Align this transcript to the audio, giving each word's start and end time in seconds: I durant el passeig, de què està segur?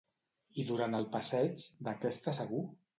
I 0.63 0.65
durant 0.69 0.97
el 1.01 1.07
passeig, 1.17 1.69
de 1.91 1.97
què 2.03 2.15
està 2.17 2.39
segur? 2.43 2.69